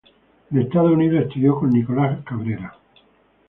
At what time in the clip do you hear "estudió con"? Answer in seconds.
1.27-1.69